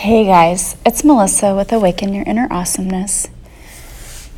Hey 0.00 0.24
guys, 0.24 0.76
it's 0.86 1.04
Melissa 1.04 1.54
with 1.54 1.74
Awaken 1.74 2.14
Your 2.14 2.24
Inner 2.24 2.48
Awesomeness. 2.50 3.28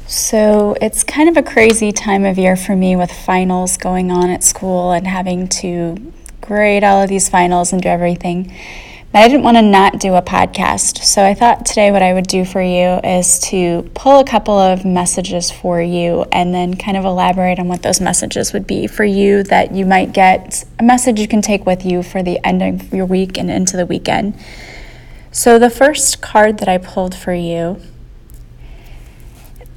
So, 0.08 0.76
it's 0.80 1.04
kind 1.04 1.28
of 1.28 1.36
a 1.36 1.42
crazy 1.48 1.92
time 1.92 2.24
of 2.24 2.36
year 2.36 2.56
for 2.56 2.74
me 2.74 2.96
with 2.96 3.12
finals 3.12 3.76
going 3.76 4.10
on 4.10 4.28
at 4.28 4.42
school 4.42 4.90
and 4.90 5.06
having 5.06 5.46
to 5.60 6.12
grade 6.40 6.82
all 6.82 7.00
of 7.00 7.08
these 7.08 7.28
finals 7.28 7.72
and 7.72 7.80
do 7.80 7.88
everything. 7.88 8.52
But 9.12 9.20
I 9.20 9.28
didn't 9.28 9.44
want 9.44 9.56
to 9.56 9.62
not 9.62 10.00
do 10.00 10.14
a 10.14 10.20
podcast. 10.20 11.04
So, 11.04 11.24
I 11.24 11.32
thought 11.32 11.64
today 11.64 11.92
what 11.92 12.02
I 12.02 12.12
would 12.12 12.26
do 12.26 12.44
for 12.44 12.60
you 12.60 12.98
is 13.08 13.38
to 13.50 13.88
pull 13.94 14.18
a 14.18 14.24
couple 14.24 14.58
of 14.58 14.84
messages 14.84 15.52
for 15.52 15.80
you 15.80 16.24
and 16.32 16.52
then 16.52 16.74
kind 16.74 16.96
of 16.96 17.04
elaborate 17.04 17.60
on 17.60 17.68
what 17.68 17.82
those 17.84 18.00
messages 18.00 18.52
would 18.52 18.66
be 18.66 18.88
for 18.88 19.04
you 19.04 19.44
that 19.44 19.72
you 19.72 19.86
might 19.86 20.12
get 20.12 20.64
a 20.80 20.82
message 20.82 21.20
you 21.20 21.28
can 21.28 21.40
take 21.40 21.64
with 21.64 21.86
you 21.86 22.02
for 22.02 22.20
the 22.20 22.44
end 22.44 22.62
of 22.62 22.92
your 22.92 23.06
week 23.06 23.38
and 23.38 23.48
into 23.48 23.76
the 23.76 23.86
weekend. 23.86 24.34
So, 25.34 25.58
the 25.58 25.70
first 25.70 26.20
card 26.20 26.58
that 26.58 26.68
I 26.68 26.76
pulled 26.76 27.14
for 27.14 27.32
you 27.32 27.80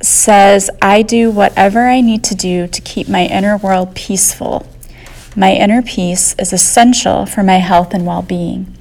says, 0.01 0.69
I 0.81 1.01
do 1.01 1.31
whatever 1.31 1.87
I 1.87 2.01
need 2.01 2.25
to 2.25 2.35
do 2.35 2.67
to 2.67 2.81
keep 2.81 3.07
my 3.07 3.25
inner 3.25 3.55
world 3.55 3.95
peaceful. 3.95 4.67
My 5.33 5.53
inner 5.53 5.81
peace 5.81 6.35
is 6.37 6.51
essential 6.51 7.25
for 7.25 7.41
my 7.41 7.57
health 7.59 7.93
and 7.93 8.05
well 8.05 8.21
being. 8.21 8.75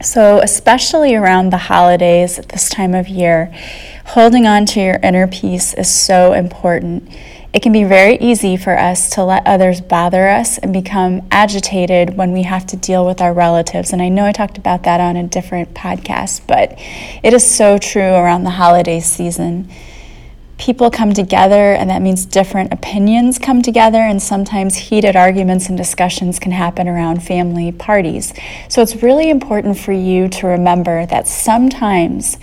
So, 0.00 0.38
especially 0.38 1.14
around 1.14 1.50
the 1.50 1.58
holidays 1.58 2.38
at 2.38 2.48
this 2.48 2.70
time 2.70 2.94
of 2.94 3.06
year, 3.06 3.54
holding 4.06 4.46
on 4.46 4.64
to 4.64 4.80
your 4.80 4.98
inner 5.02 5.26
peace 5.26 5.74
is 5.74 5.90
so 5.90 6.32
important. 6.32 7.06
It 7.52 7.62
can 7.62 7.72
be 7.72 7.82
very 7.82 8.16
easy 8.18 8.56
for 8.56 8.78
us 8.78 9.10
to 9.10 9.24
let 9.24 9.44
others 9.44 9.80
bother 9.80 10.28
us 10.28 10.56
and 10.58 10.72
become 10.72 11.26
agitated 11.32 12.16
when 12.16 12.30
we 12.30 12.44
have 12.44 12.64
to 12.66 12.76
deal 12.76 13.04
with 13.04 13.20
our 13.20 13.32
relatives. 13.32 13.92
And 13.92 14.00
I 14.00 14.08
know 14.08 14.24
I 14.24 14.30
talked 14.30 14.56
about 14.56 14.84
that 14.84 15.00
on 15.00 15.16
a 15.16 15.26
different 15.26 15.74
podcast, 15.74 16.42
but 16.46 16.78
it 17.24 17.34
is 17.34 17.44
so 17.44 17.76
true 17.76 18.02
around 18.02 18.44
the 18.44 18.50
holiday 18.50 19.00
season. 19.00 19.68
People 20.58 20.92
come 20.92 21.12
together, 21.12 21.72
and 21.72 21.90
that 21.90 22.02
means 22.02 22.24
different 22.24 22.72
opinions 22.72 23.38
come 23.38 23.62
together, 23.62 23.98
and 23.98 24.22
sometimes 24.22 24.76
heated 24.76 25.16
arguments 25.16 25.68
and 25.68 25.76
discussions 25.76 26.38
can 26.38 26.52
happen 26.52 26.86
around 26.86 27.22
family 27.22 27.72
parties. 27.72 28.32
So 28.68 28.80
it's 28.80 29.02
really 29.02 29.28
important 29.28 29.76
for 29.76 29.92
you 29.92 30.28
to 30.28 30.46
remember 30.46 31.04
that 31.06 31.26
sometimes 31.26 32.36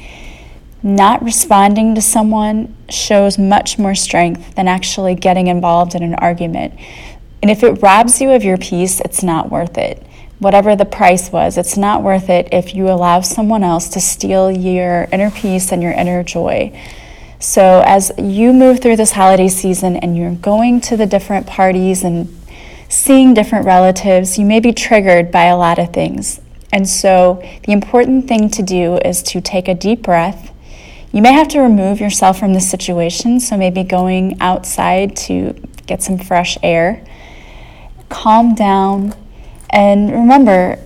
not 0.84 1.24
responding 1.24 1.96
to 1.96 2.02
someone 2.02 2.76
shows 2.90 3.38
much 3.38 3.78
more 3.78 3.96
strength 3.96 4.56
than 4.56 4.68
actually 4.68 5.16
getting 5.16 5.48
involved 5.48 5.96
in 5.96 6.04
an 6.04 6.16
argument. 6.16 6.74
And 7.42 7.52
if 7.52 7.64
it 7.64 7.82
robs 7.82 8.22
you 8.22 8.32
of 8.32 8.44
your 8.44 8.58
peace, 8.58 9.00
it's 9.02 9.24
not 9.24 9.52
worth 9.52 9.78
it. 9.78 10.06
Whatever 10.40 10.76
the 10.76 10.86
price 10.86 11.32
was, 11.32 11.58
it's 11.58 11.78
not 11.78 12.04
worth 12.04 12.30
it 12.30 12.50
if 12.52 12.76
you 12.76 12.90
allow 12.90 13.22
someone 13.22 13.64
else 13.64 13.90
to 13.90 14.00
steal 14.00 14.52
your 14.52 15.08
inner 15.12 15.32
peace 15.32 15.72
and 15.72 15.82
your 15.82 15.94
inner 15.94 16.24
joy. 16.24 16.80
So, 17.40 17.84
as 17.86 18.12
you 18.18 18.54
move 18.54 18.80
through 18.80 18.96
this 18.96 19.12
holiday 19.12 19.48
season 19.48 19.96
and 19.98 20.18
you're 20.18 20.36
going 20.36 20.82
to 20.82 20.98
the 20.98 21.06
different 21.06 21.46
parties 21.46 22.04
and 22.04 22.36
seeing 22.90 23.34
different 23.34 23.66
relatives, 23.66 24.40
you 24.40 24.46
may 24.46 24.60
be 24.60 24.74
triggered 24.74 25.32
by 25.32 25.46
a 25.46 25.58
lot 25.58 25.78
of 25.78 25.94
things. 25.94 26.42
And 26.72 26.88
so, 26.90 27.42
the 27.66 27.74
important 27.74 28.28
thing 28.28 28.50
to 28.52 28.64
do 28.64 28.98
is 28.98 29.22
to 29.24 29.42
take 29.42 29.68
a 29.68 29.76
deep 29.76 30.02
breath 30.02 30.52
you 31.12 31.22
may 31.22 31.34
have 31.34 31.48
to 31.50 31.60
remove 31.60 32.00
yourself 32.00 32.40
from 32.40 32.54
the 32.54 32.60
situation, 32.60 33.40
so 33.40 33.58
maybe 33.58 33.84
going 33.84 34.40
outside 34.42 35.16
to 35.18 35.54
get 35.86 36.04
some 36.04 36.18
fresh 36.18 36.58
air. 36.62 37.06
Calm 38.10 38.56
down, 38.56 39.16
and 39.70 40.12
remember, 40.12 40.80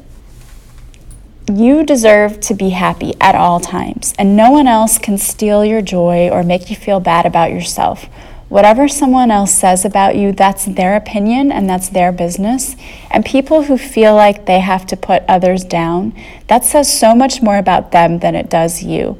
you 1.52 1.84
deserve 1.84 2.40
to 2.42 2.54
be 2.54 2.70
happy 2.70 3.14
at 3.20 3.36
all 3.36 3.60
times, 3.60 4.14
and 4.18 4.38
no 4.38 4.52
one 4.52 4.68
else 4.68 4.98
can 4.98 5.18
steal 5.18 5.66
your 5.66 5.82
joy 5.82 6.30
or 6.30 6.44
make 6.44 6.70
you 6.70 6.76
feel 6.76 7.00
bad 7.00 7.26
about 7.26 7.52
yourself. 7.52 8.06
Whatever 8.48 8.90
someone 8.90 9.32
else 9.32 9.54
says 9.54 9.86
about 9.86 10.18
you, 10.18 10.34
that's 10.34 10.66
their 10.66 10.98
opinion 10.98 11.54
and 11.54 11.70
that's 11.70 11.88
their 11.88 12.12
business. 12.12 12.76
And 13.10 13.24
people 13.24 13.64
who 13.64 13.78
feel 13.78 14.14
like 14.14 14.46
they 14.46 14.60
have 14.60 14.86
to 14.88 14.98
put 14.98 15.24
others 15.26 15.64
down, 15.64 16.14
that 16.48 16.66
says 16.66 16.92
so 16.92 17.16
much 17.16 17.42
more 17.42 17.58
about 17.58 17.94
them 17.94 18.20
than 18.20 18.36
it 18.36 18.50
does 18.50 18.84
you. 18.84 19.18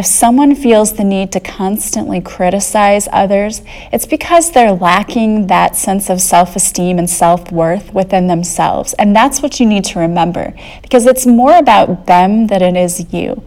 If 0.00 0.06
someone 0.06 0.54
feels 0.54 0.94
the 0.94 1.04
need 1.04 1.30
to 1.32 1.40
constantly 1.40 2.22
criticize 2.22 3.06
others, 3.12 3.60
it's 3.92 4.06
because 4.06 4.50
they're 4.50 4.72
lacking 4.72 5.48
that 5.48 5.76
sense 5.76 6.08
of 6.08 6.22
self 6.22 6.56
esteem 6.56 6.98
and 6.98 7.10
self 7.10 7.52
worth 7.52 7.92
within 7.92 8.26
themselves. 8.26 8.94
And 8.94 9.14
that's 9.14 9.42
what 9.42 9.60
you 9.60 9.66
need 9.66 9.84
to 9.84 9.98
remember 9.98 10.54
because 10.80 11.04
it's 11.04 11.26
more 11.26 11.54
about 11.54 12.06
them 12.06 12.46
than 12.46 12.62
it 12.62 12.82
is 12.82 13.12
you. 13.12 13.44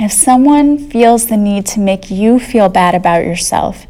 If 0.00 0.10
someone 0.10 0.90
feels 0.90 1.28
the 1.28 1.36
need 1.36 1.66
to 1.66 1.78
make 1.78 2.10
you 2.10 2.40
feel 2.40 2.68
bad 2.68 2.96
about 2.96 3.24
yourself, 3.24 3.86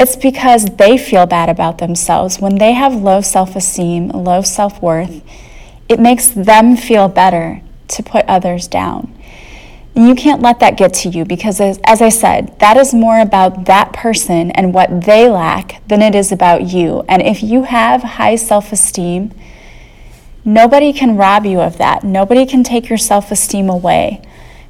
it's 0.00 0.16
because 0.16 0.64
they 0.64 0.98
feel 0.98 1.24
bad 1.24 1.48
about 1.48 1.78
themselves. 1.78 2.40
When 2.40 2.58
they 2.58 2.72
have 2.72 2.96
low 2.96 3.20
self 3.20 3.54
esteem, 3.54 4.08
low 4.08 4.42
self 4.42 4.82
worth, 4.82 5.22
it 5.88 6.00
makes 6.00 6.30
them 6.30 6.76
feel 6.76 7.06
better 7.06 7.62
to 7.86 8.02
put 8.02 8.24
others 8.26 8.66
down. 8.66 9.14
And 9.94 10.08
you 10.08 10.14
can't 10.14 10.42
let 10.42 10.58
that 10.60 10.76
get 10.76 10.92
to 10.94 11.08
you 11.08 11.24
because, 11.24 11.60
as, 11.60 11.78
as, 11.84 12.02
I 12.02 12.08
said, 12.08 12.58
that 12.58 12.76
is 12.76 12.92
more 12.92 13.20
about 13.20 13.66
that 13.66 13.92
person 13.92 14.50
and 14.50 14.74
what 14.74 15.02
they 15.02 15.28
lack 15.28 15.86
than 15.86 16.02
it 16.02 16.16
is 16.16 16.32
about 16.32 16.64
you. 16.64 17.04
And 17.08 17.22
if 17.22 17.42
you 17.42 17.62
have 17.62 18.02
high 18.02 18.34
self 18.34 18.72
esteem, 18.72 19.32
nobody 20.44 20.92
can 20.92 21.16
rob 21.16 21.46
you 21.46 21.60
of 21.60 21.78
that. 21.78 22.02
Nobody 22.02 22.44
can 22.44 22.64
take 22.64 22.88
your 22.88 22.98
self 22.98 23.30
esteem 23.30 23.68
away 23.68 24.20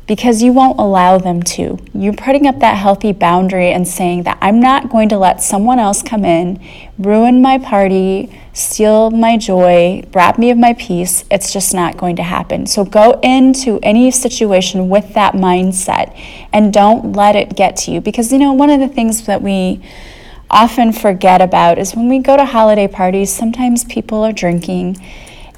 because 0.06 0.42
you 0.42 0.52
won't 0.52 0.78
allow 0.78 1.16
them 1.16 1.42
to. 1.42 1.78
You're 1.94 2.12
putting 2.12 2.46
up 2.46 2.58
that 2.60 2.76
healthy 2.76 3.12
boundary 3.12 3.70
and 3.70 3.88
saying 3.88 4.24
that 4.24 4.36
I'm 4.42 4.60
not 4.60 4.90
going 4.90 5.08
to 5.08 5.18
let 5.18 5.42
someone 5.42 5.78
else 5.78 6.02
come 6.02 6.24
in, 6.24 6.62
ruin 6.98 7.40
my 7.40 7.56
party, 7.56 8.30
steal 8.52 9.10
my 9.10 9.38
joy, 9.38 10.04
rob 10.12 10.38
me 10.38 10.50
of 10.50 10.58
my 10.58 10.74
peace. 10.74 11.24
It's 11.30 11.52
just 11.52 11.72
not 11.72 11.96
going 11.96 12.16
to 12.16 12.22
happen. 12.22 12.66
So 12.66 12.84
go 12.84 13.18
into 13.22 13.80
any 13.82 14.10
situation 14.10 14.90
with 14.90 15.14
that 15.14 15.34
mindset 15.34 16.18
and 16.52 16.72
don't 16.72 17.12
let 17.12 17.34
it 17.34 17.56
get 17.56 17.76
to 17.78 17.90
you 17.90 18.00
because 18.02 18.30
you 18.30 18.38
know 18.38 18.52
one 18.52 18.68
of 18.68 18.80
the 18.80 18.88
things 18.88 19.24
that 19.24 19.40
we 19.40 19.82
often 20.50 20.92
forget 20.92 21.40
about 21.40 21.78
is 21.78 21.96
when 21.96 22.10
we 22.10 22.18
go 22.18 22.36
to 22.36 22.44
holiday 22.44 22.86
parties, 22.86 23.32
sometimes 23.32 23.84
people 23.84 24.22
are 24.22 24.32
drinking 24.32 25.02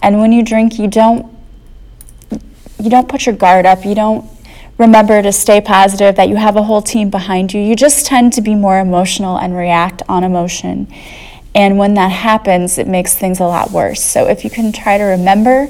and 0.02 0.20
when 0.20 0.30
you 0.30 0.44
drink 0.44 0.78
you 0.78 0.86
don't 0.86 1.34
you 2.78 2.90
don't 2.90 3.08
put 3.08 3.26
your 3.26 3.34
guard 3.34 3.66
up. 3.66 3.84
You 3.84 3.94
don't 3.94 4.35
remember 4.78 5.22
to 5.22 5.32
stay 5.32 5.60
positive, 5.60 6.16
that 6.16 6.28
you 6.28 6.36
have 6.36 6.56
a 6.56 6.62
whole 6.62 6.82
team 6.82 7.10
behind 7.10 7.54
you. 7.54 7.60
You 7.60 7.76
just 7.76 8.06
tend 8.06 8.32
to 8.34 8.40
be 8.40 8.54
more 8.54 8.78
emotional 8.78 9.38
and 9.38 9.56
react 9.56 10.02
on 10.08 10.24
emotion. 10.24 10.92
And 11.54 11.78
when 11.78 11.94
that 11.94 12.12
happens, 12.12 12.76
it 12.76 12.86
makes 12.86 13.14
things 13.14 13.40
a 13.40 13.46
lot 13.46 13.70
worse. 13.70 14.02
So 14.02 14.28
if 14.28 14.44
you 14.44 14.50
can 14.50 14.72
try 14.72 14.98
to 14.98 15.04
remember 15.04 15.68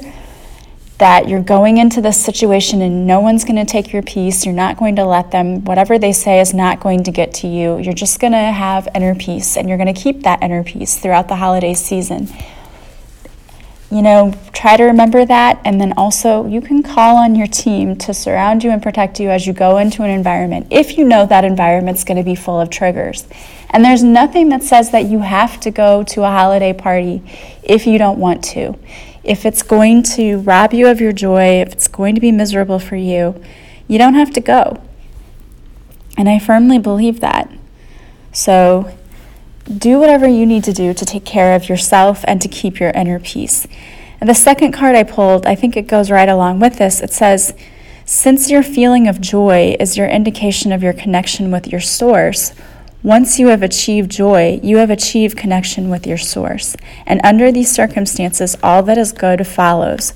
that 0.99 1.28
you're 1.28 1.43
going 1.43 1.77
into 1.77 2.00
this 2.00 2.22
situation 2.22 2.81
and 2.81 3.06
no 3.06 3.21
one's 3.21 3.45
going 3.45 3.56
to 3.56 3.65
take 3.65 3.93
your 3.93 4.03
peace, 4.03 4.45
you're 4.45 4.55
not 4.55 4.78
going 4.78 4.97
to 4.97 5.05
let 5.05 5.31
them, 5.31 5.62
whatever 5.65 5.99
they 5.99 6.12
say 6.12 6.41
is 6.41 6.55
not 6.55 6.81
going 6.81 7.05
to 7.05 7.12
get 7.12 7.34
to 7.34 7.47
you. 7.47 7.78
You're 7.78 7.93
just 7.93 8.19
going 8.19 8.33
to 8.33 8.39
have 8.39 8.89
inner 8.95 9.15
peace 9.15 9.56
and 9.56 9.69
you're 9.69 9.78
going 9.78 9.95
to 9.95 10.00
keep 10.00 10.22
that 10.22 10.43
inner 10.43 10.65
peace 10.65 10.97
throughout 10.97 11.28
the 11.28 11.37
holiday 11.37 11.75
season 11.75 12.28
you 13.91 14.02
know, 14.02 14.34
try 14.52 14.76
to 14.76 14.84
remember 14.84 15.24
that. 15.24 15.60
And 15.64 15.80
then 15.80 15.92
also, 15.97 16.47
you 16.47 16.60
can 16.60 16.82
call 16.82 17.16
on 17.16 17.34
your 17.34 17.47
team 17.47 17.97
to 17.98 18.12
surround 18.12 18.64
you 18.64 18.70
and 18.70 18.82
protect 18.82 19.20
you 19.20 19.30
as 19.30 19.47
you 19.47 19.52
go 19.52 19.78
into 19.78 20.02
an 20.02 20.10
environment 20.10 20.66
if 20.70 20.98
you 20.98 21.04
know 21.04 21.24
that 21.26 21.44
environment's 21.44 22.04
going 22.04 22.16
to 22.16 22.24
be 22.24 22.34
full 22.34 22.60
of 22.60 22.70
triggers. 22.70 23.26
And 23.70 23.84
there's 23.84 24.02
nothing 24.02 24.48
that 24.48 24.62
says 24.62 24.91
that 24.91 25.06
you 25.06 25.20
have 25.20 25.60
to 25.60 25.70
go 25.70 26.02
to 26.04 26.22
a 26.22 26.30
holiday 26.30 26.72
party 26.72 27.22
if 27.62 27.86
you 27.86 27.98
don't 27.98 28.19
want 28.19 28.42
to. 28.44 28.78
If 29.22 29.44
it's 29.44 29.62
going 29.62 30.03
to 30.14 30.38
rob 30.38 30.72
you 30.72 30.86
of 30.88 31.00
your 31.00 31.12
joy, 31.12 31.60
if 31.60 31.72
it's 31.72 31.88
going 31.88 32.14
to 32.14 32.20
be 32.20 32.32
miserable 32.32 32.78
for 32.78 32.97
you, 32.97 33.41
you 33.89 33.98
don't 33.98 34.15
have 34.15 34.32
to 34.32 34.41
go. 34.41 34.82
And 36.16 36.28
I 36.28 36.39
firmly 36.39 36.78
believe 36.78 37.21
that. 37.21 37.50
So, 38.32 38.97
do 39.66 39.98
whatever 39.98 40.27
you 40.27 40.47
need 40.47 40.65
to 40.65 40.72
do 40.72 40.95
to 40.95 41.04
take 41.04 41.24
care 41.24 41.54
of 41.54 41.68
yourself 41.68 42.24
and 42.28 42.41
to 42.41 42.48
keep 42.48 42.78
your 42.78 42.91
inner 42.91 43.18
peace. 43.18 43.66
And 44.21 44.30
the 44.30 44.34
second 44.34 44.72
card 44.72 44.95
I 44.95 45.03
pulled, 45.03 45.47
I 45.47 45.54
think 45.54 45.77
it 45.77 45.89
goes 45.89 46.10
right 46.10 46.28
along 46.28 46.60
with 46.60 46.78
this. 46.78 47.01
It 47.01 47.13
says, 47.13 47.54
Since 48.04 48.51
your 48.51 48.63
feeling 48.63 49.09
of 49.09 49.21
joy 49.21 49.77
is 49.78 49.97
your 49.97 50.09
indication 50.09 50.72
of 50.72 50.83
your 50.83 50.92
connection 50.92 51.51
with 51.51 51.66
your 51.66 51.80
source, 51.80 52.54
once 53.03 53.39
you 53.39 53.48
have 53.48 53.63
achieved 53.63 54.10
joy, 54.10 54.59
you 54.63 54.78
have 54.78 54.91
achieved 54.91 55.36
connection 55.36 55.91
with 55.91 56.07
your 56.07 56.18
source. 56.18 56.77
And 57.04 57.21
under 57.22 57.53
these 57.53 57.71
circumstances, 57.71 58.57
all 58.63 58.83
that 58.84 58.98
is 58.98 59.13
good 59.13 59.47
follows. 59.47 60.13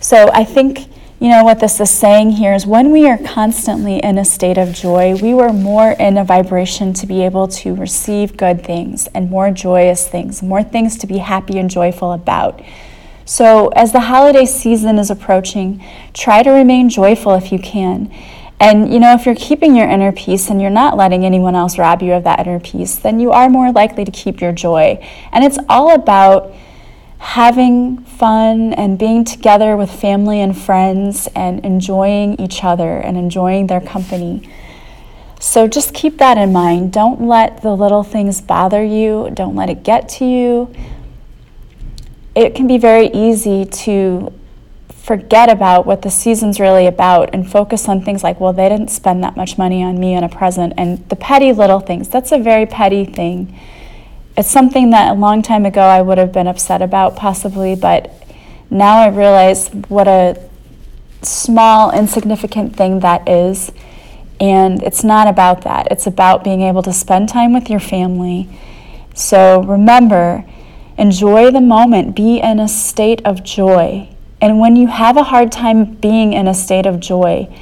So 0.00 0.30
I 0.32 0.44
think 0.44 0.88
you 1.20 1.28
know, 1.28 1.44
what 1.44 1.60
this 1.60 1.80
is 1.80 1.90
saying 1.90 2.30
here 2.30 2.52
is 2.52 2.66
when 2.66 2.90
we 2.90 3.08
are 3.08 3.18
constantly 3.18 3.98
in 3.98 4.18
a 4.18 4.24
state 4.24 4.58
of 4.58 4.74
joy, 4.74 5.14
we 5.14 5.32
were 5.32 5.52
more 5.52 5.92
in 5.92 6.18
a 6.18 6.24
vibration 6.24 6.92
to 6.94 7.06
be 7.06 7.22
able 7.22 7.48
to 7.48 7.74
receive 7.74 8.36
good 8.36 8.64
things 8.64 9.06
and 9.14 9.30
more 9.30 9.50
joyous 9.50 10.08
things, 10.08 10.42
more 10.42 10.62
things 10.62 10.98
to 10.98 11.06
be 11.06 11.18
happy 11.18 11.58
and 11.58 11.70
joyful 11.70 12.12
about. 12.12 12.60
So, 13.24 13.68
as 13.68 13.92
the 13.92 14.00
holiday 14.00 14.44
season 14.44 14.98
is 14.98 15.10
approaching, 15.10 15.82
try 16.12 16.42
to 16.42 16.50
remain 16.50 16.90
joyful 16.90 17.34
if 17.34 17.52
you 17.52 17.58
can. 17.58 18.12
And 18.60 18.92
you 18.92 19.00
know, 19.00 19.14
if 19.14 19.24
you're 19.24 19.34
keeping 19.34 19.74
your 19.74 19.88
inner 19.88 20.12
peace 20.12 20.50
and 20.50 20.60
you're 20.60 20.70
not 20.70 20.96
letting 20.96 21.24
anyone 21.24 21.54
else 21.54 21.78
rob 21.78 22.02
you 22.02 22.12
of 22.12 22.24
that 22.24 22.40
inner 22.40 22.60
peace, 22.60 22.96
then 22.96 23.20
you 23.20 23.30
are 23.30 23.48
more 23.48 23.72
likely 23.72 24.04
to 24.04 24.10
keep 24.10 24.40
your 24.40 24.52
joy. 24.52 24.98
And 25.32 25.44
it's 25.44 25.58
all 25.68 25.94
about 25.94 26.52
having 27.24 27.98
fun 27.98 28.72
and 28.74 28.98
being 28.98 29.24
together 29.24 29.76
with 29.76 29.90
family 29.90 30.40
and 30.40 30.56
friends 30.56 31.28
and 31.34 31.64
enjoying 31.64 32.40
each 32.40 32.62
other 32.62 32.98
and 32.98 33.16
enjoying 33.16 33.66
their 33.66 33.80
company. 33.80 34.48
So 35.40 35.66
just 35.66 35.92
keep 35.92 36.18
that 36.18 36.38
in 36.38 36.52
mind. 36.52 36.92
Don't 36.92 37.22
let 37.22 37.62
the 37.62 37.74
little 37.74 38.02
things 38.02 38.40
bother 38.40 38.84
you, 38.84 39.30
don't 39.34 39.54
let 39.54 39.68
it 39.68 39.82
get 39.82 40.08
to 40.10 40.24
you 40.24 40.74
it 42.34 42.54
can 42.54 42.66
be 42.66 42.78
very 42.78 43.08
easy 43.08 43.64
to 43.64 44.32
forget 44.88 45.48
about 45.50 45.86
what 45.86 46.02
the 46.02 46.10
season's 46.10 46.58
really 46.58 46.86
about 46.86 47.32
and 47.34 47.50
focus 47.50 47.88
on 47.88 48.02
things 48.02 48.24
like, 48.24 48.40
well, 48.40 48.52
they 48.52 48.68
didn't 48.68 48.88
spend 48.88 49.22
that 49.22 49.36
much 49.36 49.58
money 49.58 49.82
on 49.82 50.00
me 50.00 50.16
on 50.16 50.24
a 50.24 50.28
present, 50.28 50.72
and 50.76 51.06
the 51.10 51.16
petty 51.16 51.52
little 51.52 51.80
things. 51.80 52.08
That's 52.08 52.32
a 52.32 52.38
very 52.38 52.66
petty 52.66 53.04
thing. 53.04 53.58
It's 54.36 54.50
something 54.50 54.90
that 54.90 55.12
a 55.12 55.14
long 55.18 55.42
time 55.42 55.64
ago 55.64 55.82
I 55.82 56.02
would 56.02 56.18
have 56.18 56.32
been 56.32 56.46
upset 56.46 56.82
about, 56.82 57.16
possibly, 57.16 57.74
but 57.74 58.12
now 58.70 58.98
I 58.98 59.08
realize 59.08 59.68
what 59.88 60.08
a 60.08 60.40
small, 61.22 61.92
insignificant 61.92 62.76
thing 62.76 63.00
that 63.00 63.28
is. 63.28 63.70
And 64.40 64.82
it's 64.82 65.04
not 65.04 65.28
about 65.28 65.62
that. 65.62 65.88
It's 65.90 66.06
about 66.06 66.42
being 66.42 66.62
able 66.62 66.82
to 66.82 66.92
spend 66.92 67.28
time 67.28 67.52
with 67.52 67.70
your 67.70 67.80
family. 67.80 68.48
So 69.14 69.62
remember, 69.62 70.44
Enjoy 70.96 71.50
the 71.50 71.60
moment, 71.60 72.14
be 72.14 72.38
in 72.38 72.60
a 72.60 72.68
state 72.68 73.20
of 73.24 73.42
joy. 73.42 74.08
And 74.40 74.60
when 74.60 74.76
you 74.76 74.86
have 74.86 75.16
a 75.16 75.24
hard 75.24 75.50
time 75.50 75.94
being 75.96 76.32
in 76.32 76.46
a 76.46 76.54
state 76.54 76.86
of 76.86 77.00
joy, 77.00 77.52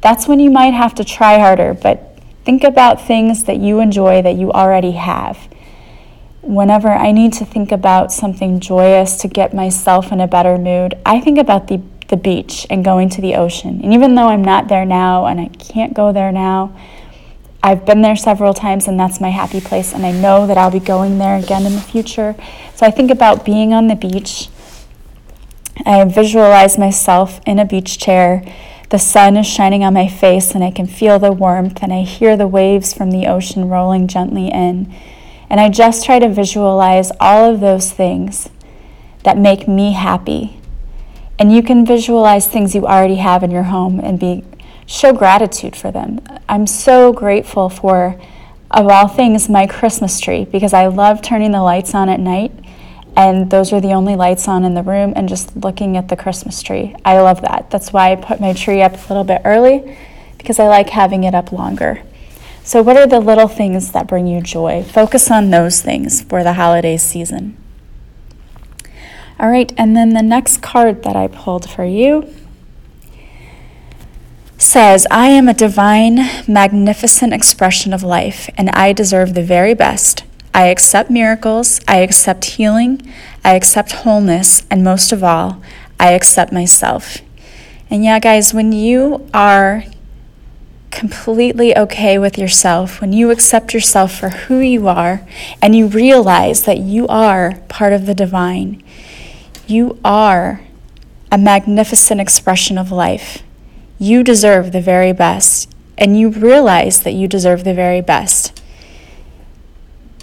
that's 0.00 0.26
when 0.26 0.40
you 0.40 0.50
might 0.50 0.74
have 0.74 0.94
to 0.96 1.04
try 1.04 1.38
harder. 1.38 1.72
But 1.72 2.18
think 2.44 2.64
about 2.64 3.06
things 3.06 3.44
that 3.44 3.58
you 3.58 3.78
enjoy 3.78 4.22
that 4.22 4.34
you 4.34 4.50
already 4.50 4.92
have. 4.92 5.38
Whenever 6.42 6.88
I 6.88 7.12
need 7.12 7.32
to 7.34 7.44
think 7.44 7.70
about 7.70 8.12
something 8.12 8.60
joyous 8.60 9.16
to 9.18 9.28
get 9.28 9.52
myself 9.52 10.10
in 10.10 10.20
a 10.20 10.26
better 10.26 10.56
mood, 10.56 10.94
I 11.04 11.20
think 11.20 11.38
about 11.38 11.68
the, 11.68 11.82
the 12.08 12.16
beach 12.16 12.66
and 12.70 12.84
going 12.84 13.10
to 13.10 13.20
the 13.20 13.34
ocean. 13.34 13.80
And 13.82 13.92
even 13.92 14.14
though 14.14 14.28
I'm 14.28 14.42
not 14.42 14.68
there 14.68 14.86
now 14.86 15.26
and 15.26 15.38
I 15.38 15.48
can't 15.48 15.92
go 15.92 16.12
there 16.12 16.32
now, 16.32 16.74
I've 17.62 17.84
been 17.84 18.00
there 18.00 18.16
several 18.16 18.54
times 18.54 18.88
and 18.88 18.98
that's 18.98 19.20
my 19.20 19.28
happy 19.28 19.60
place, 19.60 19.92
and 19.92 20.06
I 20.06 20.12
know 20.12 20.46
that 20.46 20.56
I'll 20.56 20.70
be 20.70 20.80
going 20.80 21.18
there 21.18 21.36
again 21.36 21.66
in 21.66 21.74
the 21.74 21.80
future. 21.80 22.34
So 22.74 22.86
I 22.86 22.90
think 22.90 23.10
about 23.10 23.44
being 23.44 23.74
on 23.74 23.88
the 23.88 23.94
beach. 23.94 24.48
I 25.84 26.02
visualize 26.04 26.78
myself 26.78 27.40
in 27.46 27.58
a 27.58 27.66
beach 27.66 27.98
chair. 27.98 28.42
The 28.88 28.98
sun 28.98 29.36
is 29.36 29.46
shining 29.46 29.84
on 29.84 29.94
my 29.94 30.08
face, 30.08 30.54
and 30.54 30.64
I 30.64 30.70
can 30.70 30.86
feel 30.86 31.18
the 31.18 31.32
warmth, 31.32 31.82
and 31.82 31.92
I 31.92 32.02
hear 32.02 32.36
the 32.36 32.48
waves 32.48 32.94
from 32.94 33.10
the 33.10 33.26
ocean 33.26 33.68
rolling 33.68 34.08
gently 34.08 34.48
in. 34.48 34.92
And 35.50 35.60
I 35.60 35.68
just 35.68 36.04
try 36.04 36.20
to 36.20 36.28
visualize 36.28 37.10
all 37.18 37.52
of 37.52 37.60
those 37.60 37.90
things 37.90 38.48
that 39.24 39.36
make 39.36 39.66
me 39.66 39.92
happy. 39.92 40.60
And 41.38 41.52
you 41.52 41.62
can 41.62 41.84
visualize 41.84 42.46
things 42.46 42.74
you 42.74 42.86
already 42.86 43.16
have 43.16 43.42
in 43.42 43.50
your 43.50 43.64
home 43.64 43.98
and 43.98 44.18
be 44.18 44.44
show 44.86 45.12
gratitude 45.12 45.76
for 45.76 45.90
them. 45.90 46.20
I'm 46.48 46.66
so 46.66 47.12
grateful 47.12 47.68
for, 47.68 48.20
of 48.70 48.86
all 48.88 49.08
things, 49.08 49.48
my 49.48 49.66
Christmas 49.66 50.20
tree 50.20 50.44
because 50.44 50.72
I 50.72 50.86
love 50.86 51.20
turning 51.20 51.52
the 51.52 51.62
lights 51.62 51.94
on 51.94 52.08
at 52.08 52.20
night. 52.20 52.52
And 53.16 53.50
those 53.50 53.72
are 53.72 53.80
the 53.80 53.92
only 53.92 54.14
lights 54.14 54.46
on 54.46 54.64
in 54.64 54.74
the 54.74 54.84
room, 54.84 55.12
and 55.16 55.28
just 55.28 55.56
looking 55.56 55.96
at 55.96 56.08
the 56.08 56.16
Christmas 56.16 56.62
tree. 56.62 56.94
I 57.04 57.20
love 57.20 57.42
that. 57.42 57.68
That's 57.68 57.92
why 57.92 58.12
I 58.12 58.16
put 58.16 58.40
my 58.40 58.52
tree 58.52 58.82
up 58.82 58.92
a 58.92 59.08
little 59.08 59.24
bit 59.24 59.42
early 59.44 59.98
because 60.38 60.60
I 60.60 60.68
like 60.68 60.90
having 60.90 61.24
it 61.24 61.34
up 61.34 61.50
longer. 61.50 62.02
So, 62.70 62.82
what 62.82 62.96
are 62.96 63.04
the 63.08 63.18
little 63.18 63.48
things 63.48 63.90
that 63.90 64.06
bring 64.06 64.28
you 64.28 64.40
joy? 64.40 64.84
Focus 64.84 65.28
on 65.28 65.50
those 65.50 65.82
things 65.82 66.22
for 66.22 66.44
the 66.44 66.52
holiday 66.52 66.96
season. 66.98 67.56
All 69.40 69.48
right, 69.48 69.72
and 69.76 69.96
then 69.96 70.10
the 70.10 70.22
next 70.22 70.62
card 70.62 71.02
that 71.02 71.16
I 71.16 71.26
pulled 71.26 71.68
for 71.68 71.84
you 71.84 72.32
says, 74.56 75.04
I 75.10 75.30
am 75.30 75.48
a 75.48 75.52
divine, 75.52 76.20
magnificent 76.46 77.32
expression 77.32 77.92
of 77.92 78.04
life, 78.04 78.48
and 78.56 78.70
I 78.70 78.92
deserve 78.92 79.34
the 79.34 79.42
very 79.42 79.74
best. 79.74 80.22
I 80.54 80.66
accept 80.66 81.10
miracles, 81.10 81.80
I 81.88 81.96
accept 81.96 82.44
healing, 82.44 83.02
I 83.44 83.56
accept 83.56 83.90
wholeness, 83.90 84.62
and 84.70 84.84
most 84.84 85.10
of 85.10 85.24
all, 85.24 85.60
I 85.98 86.12
accept 86.12 86.52
myself. 86.52 87.18
And 87.90 88.04
yeah, 88.04 88.20
guys, 88.20 88.54
when 88.54 88.70
you 88.70 89.28
are 89.34 89.86
completely 90.90 91.76
okay 91.76 92.18
with 92.18 92.36
yourself, 92.36 93.00
when 93.00 93.12
you 93.12 93.30
accept 93.30 93.72
yourself 93.72 94.18
for 94.18 94.30
who 94.30 94.58
you 94.58 94.88
are, 94.88 95.26
and 95.62 95.74
you 95.74 95.86
realize 95.86 96.64
that 96.64 96.78
you 96.78 97.06
are 97.08 97.60
part 97.68 97.92
of 97.92 98.06
the 98.06 98.14
divine, 98.14 98.82
you 99.66 99.98
are 100.04 100.62
a 101.30 101.38
magnificent 101.38 102.20
expression 102.20 102.76
of 102.76 102.90
life. 102.90 103.42
You 103.98 104.22
deserve 104.22 104.72
the 104.72 104.80
very 104.80 105.12
best, 105.12 105.72
and 105.96 106.18
you 106.18 106.30
realize 106.30 107.02
that 107.02 107.12
you 107.12 107.28
deserve 107.28 107.64
the 107.64 107.74
very 107.74 108.00
best, 108.00 108.60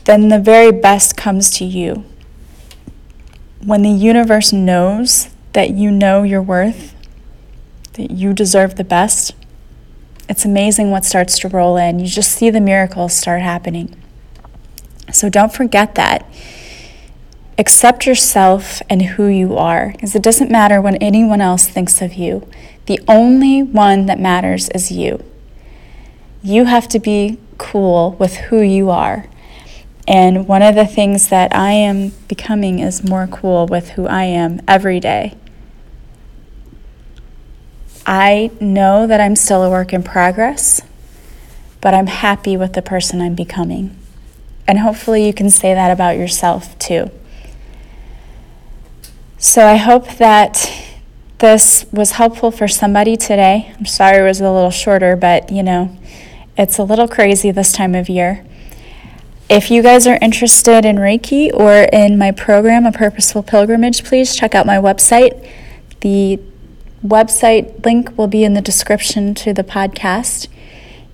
then 0.06 0.30
the 0.30 0.40
very 0.40 0.72
best 0.72 1.18
comes 1.18 1.50
to 1.52 1.66
you. 1.66 2.06
When 3.64 3.82
the 3.82 3.90
universe 3.90 4.54
knows 4.54 5.30
that 5.54 5.72
you 5.72 5.92
know 5.92 6.24
your 6.24 6.42
worth, 6.42 6.94
that 7.94 8.12
you 8.12 8.34
deserve 8.34 8.76
the 8.76 8.84
best, 8.84 9.34
it's 10.30 10.46
amazing 10.46 10.92
what 10.92 11.06
starts 11.06 11.40
to 11.40 11.48
roll 11.48 11.78
in. 11.78 12.00
You 12.00 12.08
just 12.08 12.32
see 12.32 12.50
the 12.50 12.62
miracles 12.62 13.14
start 13.14 13.42
happening. 13.42 13.96
So 15.12 15.30
don't 15.30 15.54
forget 15.54 15.96
that. 15.96 16.30
Accept 17.58 18.06
yourself 18.06 18.82
and 18.90 19.02
who 19.02 19.26
you 19.26 19.58
are, 19.58 19.92
because 19.92 20.16
it 20.16 20.22
doesn't 20.22 20.52
matter 20.52 20.80
what 20.80 20.98
anyone 21.02 21.42
else 21.42 21.68
thinks 21.68 22.02
of 22.02 22.14
you. 22.14 22.48
The 22.86 23.00
only 23.08 23.64
one 23.64 24.06
that 24.06 24.20
matters 24.20 24.70
is 24.70 24.92
you. 24.92 25.24
You 26.44 26.66
have 26.66 26.88
to 26.90 27.00
be 27.00 27.40
cool 27.58 28.12
with 28.20 28.36
who 28.36 28.62
you 28.62 28.90
are. 28.90 29.26
And 30.08 30.48
one 30.48 30.62
of 30.62 30.76
the 30.76 30.86
things 30.86 31.30
that 31.30 31.54
I 31.56 31.72
am 31.72 32.10
becoming 32.28 32.80
is 32.80 33.04
more 33.04 33.28
cool 33.28 33.66
with 33.66 33.90
who 33.90 34.08
I 34.08 34.24
am 34.24 34.62
every 34.68 35.00
day. 35.00 35.36
I 38.08 38.52
know 38.62 39.06
that 39.06 39.20
I'm 39.20 39.36
still 39.36 39.64
a 39.64 39.70
work 39.70 39.92
in 39.92 40.02
progress, 40.02 40.82
but 41.82 41.94
I'm 41.94 42.08
happy 42.08 42.56
with 42.56 42.72
the 42.72 42.82
person 42.82 43.20
I'm 43.20 43.36
becoming. 43.36 43.98
And 44.66 44.80
hopefully, 44.80 45.26
you 45.26 45.34
can 45.34 45.50
say 45.50 45.74
that 45.74 45.92
about 45.92 46.18
yourself 46.18 46.80
too. 46.80 47.12
So 49.38 49.66
I 49.66 49.76
hope 49.76 50.18
that 50.18 50.72
this 51.40 51.86
was 51.92 52.12
helpful 52.12 52.50
for 52.50 52.68
somebody 52.68 53.18
today. 53.18 53.74
I'm 53.78 53.86
sorry 53.86 54.20
it 54.20 54.24
was 54.24 54.40
a 54.40 54.52
little 54.52 54.72
shorter, 54.72 55.16
but 55.16 55.52
you 55.52 55.62
know, 55.62 55.96
it's 56.58 56.78
a 56.80 56.84
little 56.84 57.08
crazy 57.08 57.52
this 57.52 57.74
time 57.74 57.94
of 57.94 58.10
year. 58.10 58.46
If 59.50 59.70
you 59.70 59.84
guys 59.84 60.08
are 60.08 60.18
interested 60.22 60.86
in 60.86 60.96
Reiki 60.96 61.54
or 61.54 61.88
in 61.94 62.18
my 62.18 62.32
program, 62.32 62.86
A 62.86 62.92
Purposeful 62.92 63.44
Pilgrimage, 63.44 64.04
please 64.04 64.36
check 64.36 64.56
out 64.56 64.66
my 64.66 64.78
website. 64.78 65.50
The 66.02 66.40
website 67.04 67.86
link 67.86 68.18
will 68.18 68.28
be 68.28 68.44
in 68.44 68.54
the 68.54 68.62
description 68.62 69.34
to 69.36 69.54
the 69.54 69.64
podcast. 69.64 70.48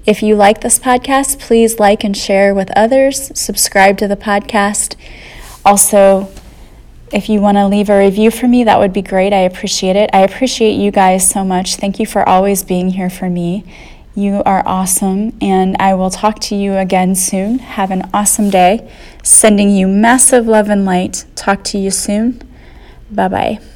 If 0.06 0.22
you 0.22 0.36
like 0.36 0.62
this 0.62 0.80
podcast, 0.80 1.40
please 1.40 1.80
like 1.80 2.04
and 2.04 2.16
share 2.16 2.54
with 2.54 2.72
others, 2.76 3.32
subscribe 3.40 3.98
to 4.00 4.08
the 4.08 4.18
podcast. 4.18 4.96
Also, 5.66 6.30
if 7.14 7.30
you 7.30 7.40
want 7.40 7.58
to 7.58 7.68
leave 7.68 7.90
a 7.90 7.98
review 7.98 8.32
for 8.32 8.48
me, 8.48 8.64
that 8.64 8.80
would 8.80 8.92
be 8.92 9.02
great. 9.02 9.34
I 9.34 9.42
appreciate 9.42 9.96
it. 9.96 10.10
I 10.12 10.22
appreciate 10.22 10.74
you 10.74 10.92
guys 10.92 11.30
so 11.30 11.46
much. 11.46 11.76
Thank 11.76 12.00
you 12.00 12.06
for 12.06 12.28
always 12.28 12.64
being 12.64 12.90
here 12.90 13.10
for 13.10 13.30
me. 13.30 13.64
You 14.16 14.44
are 14.46 14.62
awesome, 14.66 15.36
and 15.42 15.76
I 15.80 15.94
will 15.94 16.10
talk 16.10 16.40
to 16.42 16.56
you 16.56 16.74
again 16.74 17.16
soon. 17.16 17.60
Have 17.60 17.90
an 17.92 18.10
awesome 18.14 18.50
day. 18.50 18.92
Sending 19.24 19.70
you 19.70 19.88
massive 19.88 20.48
love 20.48 20.70
and 20.70 20.86
light. 20.86 21.26
Talk 21.36 21.64
to 21.66 21.78
you 21.78 21.92
soon. 21.92 22.42
Bye 23.10 23.28
bye. 23.28 23.73